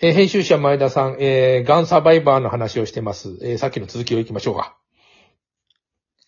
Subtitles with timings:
[0.00, 3.36] えー編集者前田さん、えー、ガンサバイバーの話をしてます。
[3.42, 4.76] えーさっきの続きを行きましょうか。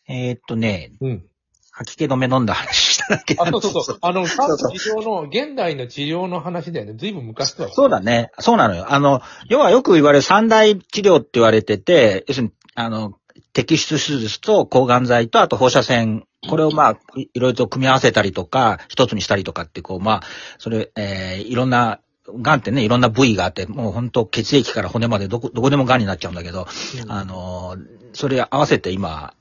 [0.08, 1.24] えーっとね、うん。
[1.70, 3.98] 吐き気止め飲んだ話しただけあ、そうそうそう。
[4.02, 6.94] あの、かつ治療の、現代の治療の話だよね。
[6.94, 7.70] ずいぶん昔だよ。
[7.72, 8.32] そうだね。
[8.40, 8.92] そうなのよ。
[8.92, 13.12] あの、要はよく言われる三大治療って言われてて、要するに、あの、
[13.54, 20.22] 摘出手術と抗がん剤とあと放射線、これをまあ、いいろいろと組み合わせたりとか、一つにしたりとかって、こう、まあ、
[20.58, 26.66] それ、えーいろんな、癌ってね、いろんな部位があって、もう本当血液から骨までどこ、どこでも癌になっちゃうんだけど、
[27.02, 27.76] うんあの、
[28.12, 29.34] それ合わせて今、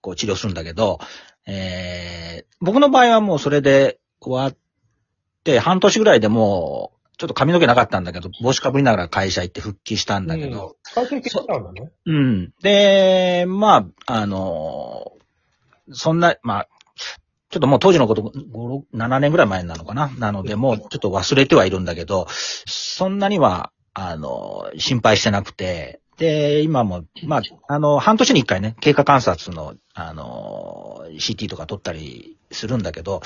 [0.00, 0.98] こう治療するんだけど、
[1.46, 4.56] えー、僕の場合はもうそれで終わっ
[5.44, 11.92] て、半年ぐらいでもう、ちょっと髪の毛なかったんだけど、帽子かぶりながら会社行って復帰したんだけど、最初に聞いたんだね。
[12.06, 12.52] うん。
[12.60, 15.12] で、まあ、あの、
[15.92, 16.68] そんな、まあ、
[17.54, 20.10] ちょっともう当時のこと、5、6 7年ぐらい前なのかな？
[20.18, 33.22] なので、もうちょっと忘れてはいるんだけど、そんなには、あの、心配してなくて、で、今も、まあ、あの、半年に一回ね、経過観察の、あの、CT とか取ったりするんだけど、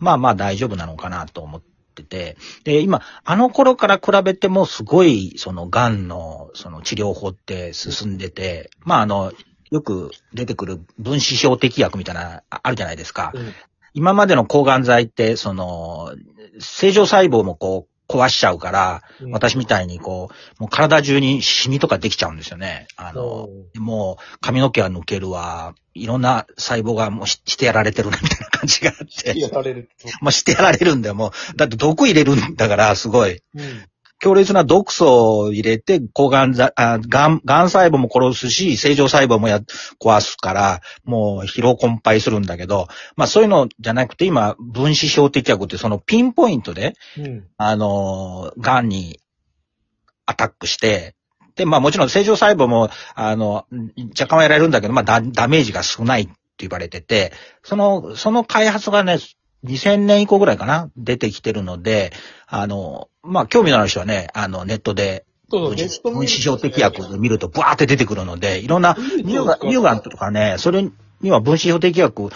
[0.00, 1.62] まあまあ大丈夫なのかなと思っ
[1.94, 9.32] てて、で、今、あの頃から比べてもすごい、その、癌の、その治療法って進んでて、まああの、
[9.70, 13.32] よく出てくる分子標的薬みたいな、ああるじゃないですか。
[13.34, 13.52] うん
[13.94, 16.14] 今までの抗がん剤って、その、
[16.60, 22.86] 正常細胞もこう、壊しちゃうから、うん私みたいにこう、もう体中にシミとかできちゃうんですよね。
[22.96, 29.38] あの、もう髪の毛は抜けるわ、いろんな細胞がもうししてやられてるな、みたいな感じがあって。
[29.38, 30.08] やられると。
[30.22, 31.56] もうしてやられるんだよ、もう。
[31.56, 33.42] だって毒入れるんだから、すごい。
[33.54, 33.86] うん。
[34.20, 39.60] 強烈な毒素を入れて、抗がんざ、あ、がん、がん細胞も殺すし、正常細胞もや、
[40.00, 47.46] 壊すから、もう疲労困憊するんだけど、まあそういうのじゃなくて、今、分子標的薬ってそのピンポイントで、うん。
[47.56, 49.20] あの、がんに
[50.26, 51.14] アタックして、
[51.54, 53.66] で、まあもちろん正常細胞も、あの、
[54.10, 57.32] 若干はやられるんだけど、まあダダメージが少ないって言われてて、
[57.62, 59.18] その、その開発がね、
[59.64, 62.12] 2000年以降ぐらいかな出てきてるので、
[62.46, 65.76] あの、まあ興味のある人はね、あの、ネットで、そう
[66.12, 70.90] 分子標的薬で見るとブワーって出てくるので、いろんな、乳がん、乳がんとかね、それ
[71.20, 72.30] には分子標的薬、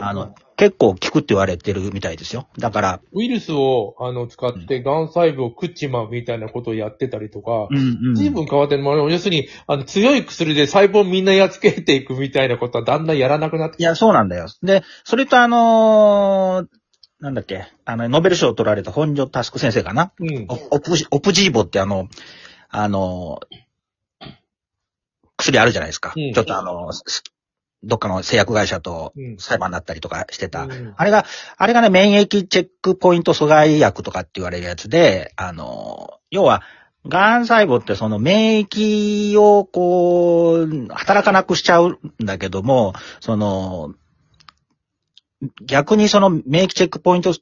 [0.00, 2.48] あの、結構効くって言われてるみたいですよ。
[2.58, 8.14] だから、ウイルスを、あの、使って、癌細胞を食っちまうみたいなことをやってたりとかう、んうん。
[8.14, 9.08] 随分変わってるもの。
[9.08, 14.46] 要するに、あの、強い薬で細胞みんなやっつけていくみたいなことはだんだんやらなくなってきいや、そうなんだよ。
[14.62, 16.78] で、それとあのー
[17.20, 20.12] なんだっけ、あの、ノーベル賞を取られた本庄タスク先生かな？
[20.20, 20.46] うん。
[20.48, 22.08] オオプジ、オプジーボってあの、
[22.68, 23.56] あのー
[25.36, 26.14] 薬あるじゃないですか。
[26.16, 27.24] うんちょっとあの、す
[27.84, 30.64] どっかの製薬会社とうん裁判になったりとかしてた。
[30.64, 31.24] うんあれが、
[31.56, 36.62] あれがね、免疫チェックポイント阻害薬とかって言われるやつで、あのー要は、
[37.06, 43.94] 癌細胞ってその免疫をこう、働かなくしちゃうんだけども、その、
[45.64, 47.32] 逆にその免疫チェックポイント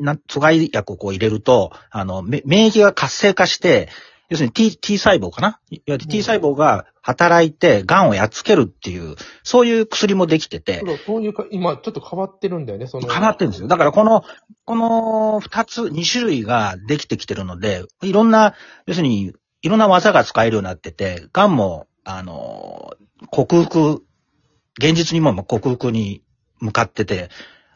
[0.00, 3.88] な阻害薬をこう入れると、あの、め免疫が活性化して、
[4.32, 5.60] 要するに T, T 細胞かな？
[5.68, 13.06] いわゆる T 細胞が働いて癌をやっつけるっていう、そういう薬もできてて、そうそういうか、今ちょっと変わってるんだよね、その。
[13.06, 13.68] 変わってるんですよ。
[13.68, 14.24] だからこの、
[14.64, 18.54] この二つ、二種類ができてきてるので、いろんな、
[18.86, 22.94] 要するに、いろんな技が使えるようになってて、癌も、あの、
[23.30, 24.02] 克服、
[24.78, 26.22] 現実にも克服に
[26.58, 27.28] 向かってて、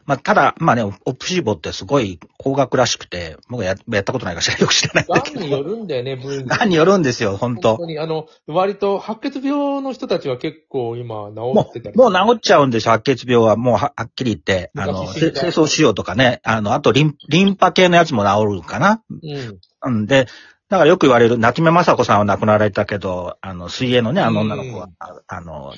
[0.07, 5.39] まあ、ただ、まあね、オプシーボってすごい高額らしくて、僕ややったことないから よく知らないんだけど。
[5.41, 6.45] 癌によるんだよね、部位に。
[6.45, 11.95] 癌によるんですよ、本当本当に、あの、割と白血病の人たちは結構今治もってたり。
[11.95, 13.57] う、もう治っちゃうんですよ、白血病は。
[13.57, 19.01] もうははっきり言って、あの、清掃しようとかね、あの、あとリン、リンパ系のやつも治るかな。
[19.11, 19.59] うん。
[19.83, 20.27] うんで、
[20.69, 25.73] だからよく言われる、夏目雅子さんは亡くなられたけど、あの、水泳のね、あの女の子は、ああの、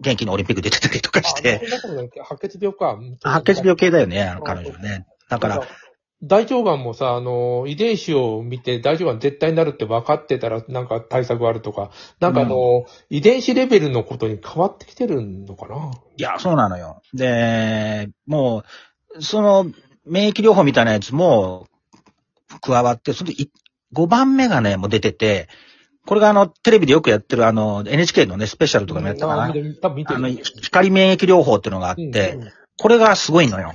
[0.00, 1.60] 元気にオリンピック出てたりとかして、
[2.24, 2.98] 白血病か。
[3.22, 5.06] 白血病系だよね、彼女ね。
[5.28, 5.62] だから、、
[6.22, 11.90] 大腸がんもさ、あの、遺伝子を見て大腸がん絶対になるって分かってたら、なんか対策あるとか、
[12.20, 15.92] なんかあの、遺伝子レベルのことに変わってきてるのかな？
[16.16, 17.02] いや、そうなのよ。
[17.12, 18.64] で、も
[19.14, 19.70] う、その、
[20.06, 21.66] 免疫療法みたいなやつも
[22.62, 23.48] 加わって、それで
[23.92, 25.48] 5番目がね、もう出てて、
[26.06, 29.42] これがあの、テレビでよくやってるあの、NHK のね、スペシャルとかもやったかな。
[29.44, 30.18] あ見て多分見てる。
[30.18, 32.48] あの、光免疫療法っていうのがあっうんて、うん
[32.78, 33.72] これがすごいのよ。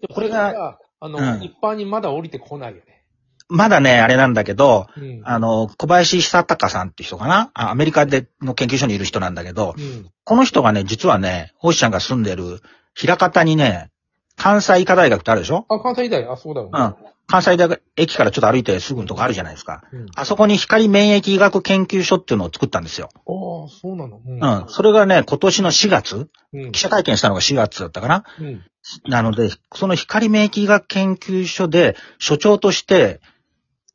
[0.00, 3.04] でこれが、あの、うん一般にまだ降りてこないよね。
[3.50, 5.20] まだね、あれなんだけど、うん。
[5.24, 7.50] あの、小林久隆さんって人かな？
[7.52, 10.08] あアメリカでの研究所にいる人なんだけど、うん。
[10.24, 12.60] この人がね、実はね、星ちゃんが住んでる、
[12.94, 13.90] 平方にね、
[14.36, 15.66] 関西医科大学ってあるでしょ？
[15.68, 16.72] あ、関西医大、あ、そうだよね。
[16.72, 16.94] うん。
[17.30, 19.84] 関西大学駅からちょっと歩いてすぐのとこあるじゃないですか。
[19.92, 20.06] うん。
[20.16, 23.08] あそこに光免疫医学研究所っていうのを作ったんですよ。
[23.14, 24.16] ああ、そうなの。
[24.16, 24.64] ううん。
[24.68, 26.72] それがね、今年の4月、うん。
[26.72, 28.24] 記者会見したのが4月だったかな。
[28.40, 28.64] うん。
[29.06, 33.20] なので、その光免疫医学研究所で、所長として、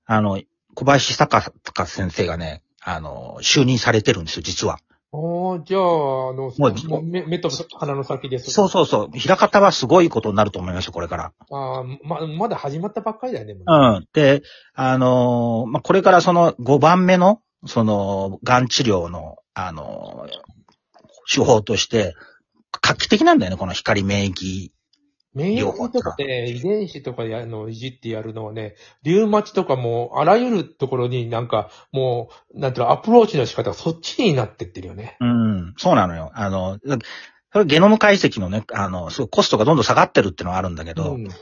[0.06, 0.40] あの、
[0.74, 4.80] 小林坂先生がね、あの、就任されてるんですよ、実は。
[5.16, 5.86] ああ、じゃあ、あ
[6.34, 8.52] の、もうもう目目と鼻の先です。
[8.52, 9.18] そうそうそう。
[9.18, 11.34] 平方はすごいことになると思いますよ、これから。
[11.52, 13.54] ああ、ま、まだ始まったばっかりだよね。
[13.54, 14.08] もううん。
[14.14, 14.42] で、
[14.74, 20.56] あのーまあ、これからその5番目の、その、癌治療の、あのー
[21.28, 22.14] 手法として、
[22.84, 24.70] 画期的なんだよね、この光免疫。
[25.36, 35.18] 免疫とかね、遺伝子とかやあのいじってやるのはね、リウマチとかも、あらゆるところになんか、もう、なんていうの、アプローチの仕方がそっちになってってるよね。
[35.20, 36.32] うん、そうなのよ。
[36.34, 36.80] あの、
[37.52, 41.30] それゲノム解析のね、あの、すごいコストがどんどん下がってるってのはあるんだけど、うん。
[41.30, 41.34] ち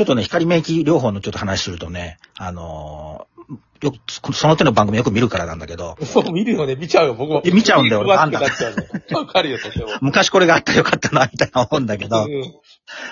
[0.00, 3.40] ょっとね、光免疫療法のちょっと話するとね、あのー
[3.82, 7.40] よく、その手の番組よく見るからなんだけど、そう、見るよね、見ちゃうよ、僕も。
[7.44, 8.74] え見ちゃうんだよ俺詳しくなっちゃう
[9.10, 9.18] の。
[9.20, 9.86] わかるよ、とても。
[10.02, 12.42] 昔これがあったらよかったな、みたいな思うんだけど、うん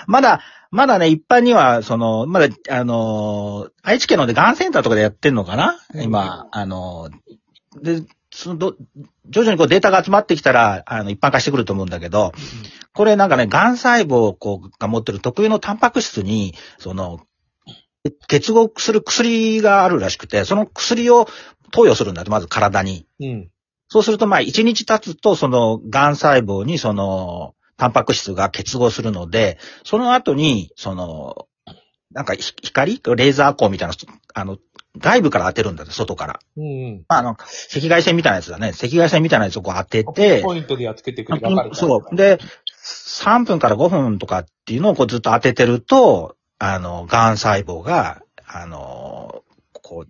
[0.07, 0.41] まだ、
[0.71, 7.39] まだね、一般には、その、まだ、あのー愛知県ので、がんセンターとかでやってんのかな、うん今、あのー
[7.81, 8.75] で、そのど、
[9.27, 12.31] 徐々にこうデータが集まってきたら、あの、一般化してくると思うんだけど、
[12.93, 17.21] これなんかね、癌細胞こうが持ってる特有のタンパク質に、その、
[18.27, 21.27] 結合する薬があるらしくて、その薬を
[21.71, 23.07] 投与するんだって、まず体に。
[23.19, 23.49] うん。
[23.87, 31.47] そうすると、まあ、1日経つと、その、癌細胞に、その、タンパク質が結合するので、その後に、その、
[32.11, 33.01] なんか、ひ光？
[33.15, 33.93] レーザー光みたいな、
[34.33, 34.57] あの、
[34.97, 36.39] 外部から当てるんだって、外から。
[36.57, 37.05] うん。
[37.07, 37.39] まあ、あの、赤
[37.73, 38.69] 外線みたいなやつだね。
[38.69, 41.69] 赤外線みたいなやつをこう当てて、ポイントでやっつけてくれる。
[41.73, 42.15] そう。
[42.15, 42.39] で、
[42.83, 49.43] 3分から5分とかっていうのをこうずっと当ててると、あの、癌細胞が、あの、
[49.81, 50.09] こう、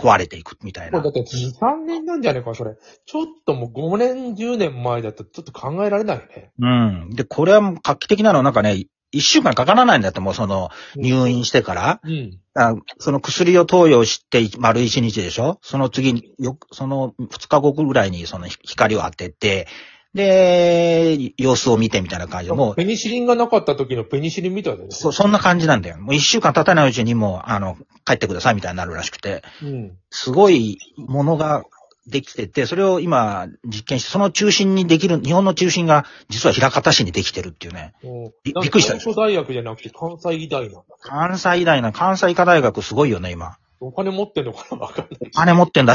[0.00, 1.10] 壊れていくみたいなだ。
[1.10, 2.76] って2、3年なんじゃねえか、それ。
[3.06, 6.52] ちょっともう5年、10年前だとちょっと考えられないよね。
[6.58, 7.10] うん。
[7.10, 12.00] で、これは画期的なのはなんかね、1週間かからないんだって、もうその、入院してから。
[12.04, 12.38] うん。
[12.54, 15.58] あその薬を投与して丸1日でしょ？
[15.62, 19.66] その次に、よ、その2日後ぐらいにその光を当てて、
[20.14, 24.94] で、様子を見てみたいな感じで、もう、ペニシリンがなかった時のペニシリンみたいだよね。
[24.94, 25.98] そ、そんな感じなんだよ。
[25.98, 29.92] もう一週間経たないうちにもう、あの、帰ってくださいみたいになるらしくて、うん。
[30.10, 31.64] すごいものが
[32.08, 37.94] できてて、それを今実験して、その中心にできる、日本の中心が実は平方市にできてるっていうね。
[38.02, 40.82] うんびびっくりした関西大学じゃなくて関西医大なんだ。
[41.00, 43.58] 関西医大な、関西医科大学すごいよね、今。
[43.80, 44.82] お金持ってんのかな？
[44.82, 45.30] わかんない。
[45.32, 45.94] 金持ってんだ。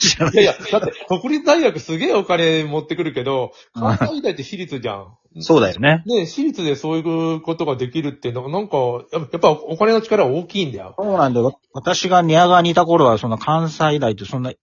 [0.00, 5.16] 知らないいやいや、だって、国立大学すげえお金持ってくるけど、関西医大って私立じゃん。
[5.40, 6.02] そうだよね。
[6.06, 10.94] ね私立でそういうことができるって、なんか、なんかやっぱお金の力は大きいんだよ。
[10.98, 11.60] そうなんだよ。
[11.74, 14.58] 私が宮川にいた頃は、その関西医大ってそんな、い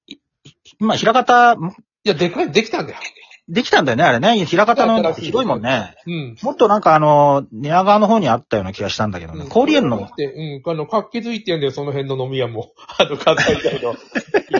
[0.80, 1.54] 今、平方、
[2.06, 3.00] いや、でかい、できたんだよ。
[3.50, 4.46] できたんだよね、あれね。
[4.46, 5.96] 平方の広いもんね。
[6.08, 6.38] うん。
[6.42, 9.46] もっとなんかあの、寝屋川の方にあったような気がしたんだけどね。
[9.50, 12.72] 氷園の、って、うん、あの、活気づいてんだよ、その辺の飲み屋も。
[12.98, 13.96] あの、関西大の、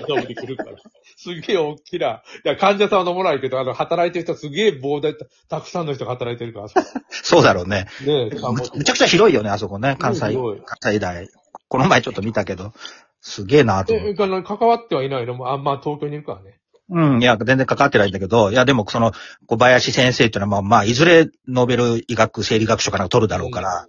[0.10, 0.72] 飲みに来るから。
[1.16, 2.08] すげえ大きな。
[2.08, 5.16] いや、患者さんは飲まないけど、あの、働いてる人はすげえ膨大、
[5.48, 6.68] たくさんの人が働いてるから。
[7.10, 7.88] そうだろうね。
[8.06, 9.96] ねえ、むむちゃくちゃ広いよね、あそこね。
[9.98, 11.30] 関西関西医大。
[11.70, 12.74] この前ちょっと見たけど、
[13.22, 13.94] すげえなと。
[13.96, 14.28] え、関
[14.68, 15.36] わってはいないの？
[15.36, 16.53] も、あんま東京にいるからね。
[16.90, 19.14] うん、いや、全然関わってないんだけど、いや、でもその、
[19.48, 23.88] 小林先生っていうのは、まあ、まあ、いずれノーベル医学生理学賞かなんか取るだろうから、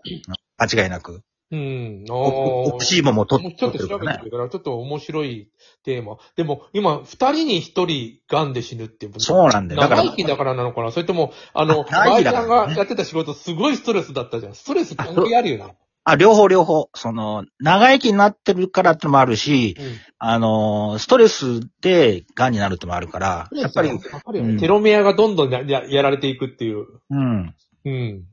[0.59, 1.23] 間違いなく。
[1.51, 2.05] うん。
[2.09, 4.19] あオプシーモも取もうっちょっと調取ってるからね。
[4.19, 5.51] べてるから、ちょっと面白い
[5.85, 6.17] テーマ。
[6.37, 9.13] でも、今、二人に一人癌で死ぬっていう。
[9.19, 10.91] そうなんだよだから長生きだからなのかな？
[10.91, 14.55] それとも、あの、あ長生きだからね前さんがやってた仕事、すごいストレスだったじゃん。
[14.55, 15.71] ストレス関係あるよな。
[16.05, 16.91] あ、両方両方。
[16.95, 19.85] その、長生きになってるからってのもあるし、うん。
[20.19, 26.87] あの、ストレスで癌になるってのもあるから、やっぱり、わかるよねうんテロメアがどんどんやややられていくっていう。
[27.09, 27.55] うん。
[27.87, 28.25] うん。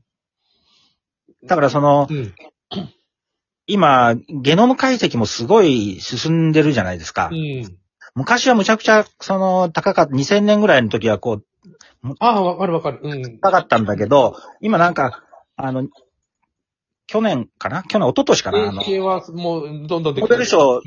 [1.46, 2.34] だからその、うん。
[3.66, 7.30] 今、ゲノム解析もすごい進んでるじゃないですか。
[7.32, 7.78] うん。
[8.14, 11.44] 昔はむちゃくちゃ、その、高かった、2000年ぐらいの時はこう、
[12.18, 13.00] ああ、わかるわかる。
[13.02, 13.38] うん。
[13.38, 15.22] 高かったんだけど、今なんか、
[15.56, 15.88] あの、
[17.12, 17.82] 去年かな？
[17.82, 18.68] 去年、一昨年かな？
[18.70, 20.82] あの、系はもう、どんどんでノーベル賞うん。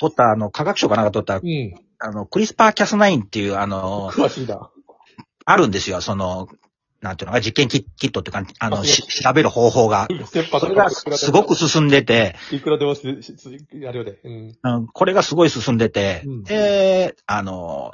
[0.00, 1.74] 取った、あの、科学賞かなんか取った、うん。
[1.98, 4.70] あの、クリスパーキャスナインっていう、あの、詳しいだ。
[5.44, 6.48] あるんですよ、その、
[7.02, 7.34] なんていうの？
[7.34, 10.08] か、実験キキットっていうか、あの、あし調べる方法が。
[10.32, 13.34] 切羽それがすごく進んでて、いくらでもし、し
[13.74, 14.18] やるよね。
[14.24, 14.58] うん。
[14.62, 17.92] うん、これがすごい進んでて、うんで、あの、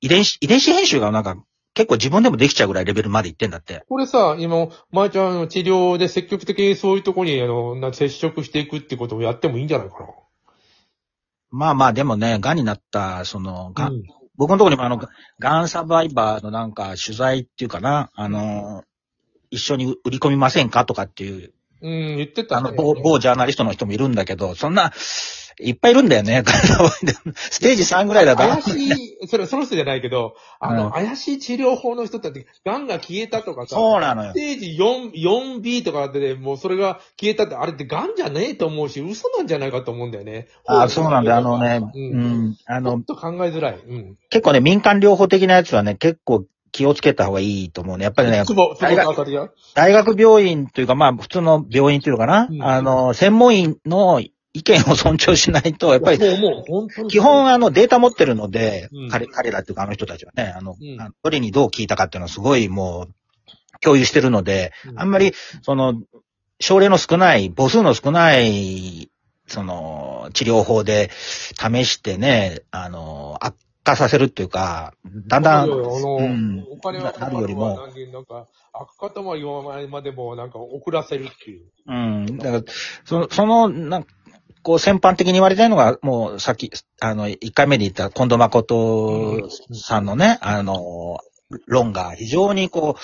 [0.00, 1.36] 遺伝子、遺伝子編集がなんか、
[1.74, 3.84] 結構自分でもできちゃうぐらいレベルまで行ってんだって。
[3.88, 10.06] これさ、今、まーちゃんの治療で積極的にそういうとこに、あの、な接触していくってことをやってもいいんじゃないかな？
[11.50, 14.02] まあまあ、でもね、癌になった、その、がうん
[14.34, 14.98] 僕のところにもあの、
[15.38, 18.82] ガンサバイバーのなんか取材っていうかな、あの、
[19.50, 20.86] 一緒に売り込みませんか？
[20.86, 21.52] とかっていう、
[21.82, 24.92] うん、言ってたねあの、某、某ジャーナリストの人もいるんだけど、そんな、
[25.62, 26.42] いっぱいいるんだよね。
[27.34, 28.42] ステージ3ぐらいだと。
[28.42, 34.34] 怪しい、それ、その人じゃないけど、あの、うん怪しい治療法の人たち、癌が消えたとかさ、そうなのよス。
[34.34, 35.12] テージ4、
[35.60, 40.48] 4B とかでね、もうそれが消えたって、あれって癌じゃねえと思うし、嘘なんじゃないかと思うんだよね。
[40.66, 41.36] あそうなんだよ。
[41.38, 43.78] あのね、ううんん、あのもっ、と考えづらい。
[43.86, 44.16] うん。
[44.30, 48.04] 結構ね、民間療法的なやつはね、結構気をつけた方がいいと思うね。
[48.04, 48.44] やっぱりね、
[48.80, 49.50] 大学。
[49.74, 54.22] 大学病院というか、まあ、普通の病院っていうのかな、うんあの、専門医の
[54.54, 57.08] 意見を尊重しないと、やっぱり、そう思う、本当に。
[57.08, 63.14] 基本あのデータ持ってるので、うん彼、彼らっていうかあの人たちはね、あの、うんあのどれにどう聞いたかっていうのはすごいもう、
[63.80, 65.32] 共有してるので、うんあんまり、
[65.62, 66.02] その、
[66.60, 69.10] 症例の少ない、母数の少ない、
[69.46, 71.10] その、治療法で
[71.58, 74.94] 試してね、あの、悪化させるっていうか、
[75.26, 81.66] だんだん、いやいやあの、うんお金はかかなるよりもなんでなんか、悪化とも言わないまでも、なんか遅らせるっていう。
[81.86, 82.38] うん。
[82.38, 82.62] だから、
[83.04, 84.06] その、その、なん
[84.62, 91.18] こう、先般的に言われたいのが、もう、さっき、あの、一回目で言った近藤誠さんのね、あの、
[91.66, 92.96] 論が非常にこ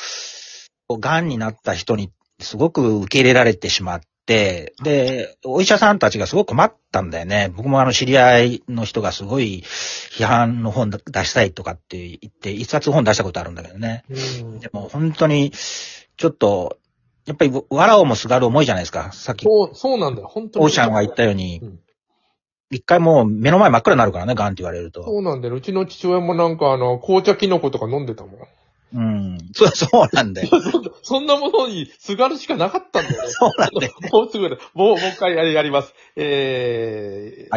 [0.88, 2.10] う、癌になった人に
[2.40, 7.50] すごく受け入れられてしまって、で、お医者さんたちがすごく困ったんだよね。
[7.54, 9.64] 僕もあの、知り合いの人がすごい
[10.10, 14.04] 批判の本出したいとかって言って、一冊本出したことあるんだけどね。
[14.10, 14.60] うん。
[14.60, 15.52] でも本当に、
[16.16, 16.78] ちょっと、
[17.28, 19.12] やっぱり、わらをもすがる思いじゃないですか。
[19.12, 20.28] さっき、そう、そうなんだよ。
[20.28, 20.64] 本当に。
[20.64, 21.78] オーシャンが言ったようにうん、
[22.70, 25.04] 一回もう目の前真っ暗になるからね、ガンって言われると。
[25.04, 25.54] そうなんだよ。
[25.54, 28.32] うちの父親もなんかあの、紅茶キノコとか飲んでたもん。
[28.94, 29.38] うん。
[29.52, 30.49] そう、そうなんだよ。
[31.02, 33.28] そんなものにすがるしかなかったんだよね。
[33.32, 33.92] そうなんだよ。
[34.11, 34.56] もうすぐだ。
[34.73, 35.94] もう、もう一回やりやります。
[36.16, 37.56] えー、は